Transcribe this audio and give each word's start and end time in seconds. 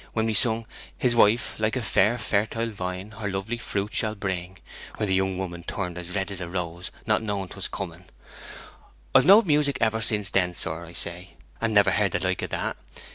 when 0.13 0.25
we 0.25 0.33
sung 0.33 0.65
"His 0.97 1.15
wife, 1.15 1.59
like 1.59 1.75
a 1.75 1.81
fair 1.83 2.17
fertile 2.17 2.71
vine, 2.71 3.11
her 3.11 3.29
lovely 3.29 3.59
fruit 3.59 3.93
shall 3.93 4.15
bring," 4.15 4.57
when 4.97 5.07
the 5.07 5.13
young 5.13 5.37
woman 5.37 5.61
turned 5.61 5.95
as 5.95 6.15
red 6.15 6.31
as 6.31 6.41
a 6.41 6.49
rose, 6.49 6.89
not 7.05 7.21
knowing 7.21 7.49
'twas 7.49 7.67
coming). 7.67 8.05
I've 9.13 9.25
knowed 9.27 9.45
music 9.45 9.77
ever 9.79 10.01
since 10.01 10.31
then, 10.31 10.49
I 10.49 10.53
say, 10.53 10.93
sir, 10.95 11.25
and 11.61 11.75
never 11.75 11.91
heard 11.91 12.13
the 12.13 12.19
like 12.19 12.41
o' 12.41 12.47
that. 12.47 12.77